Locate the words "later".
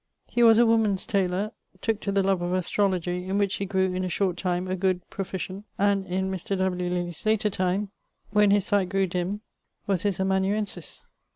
7.23-7.51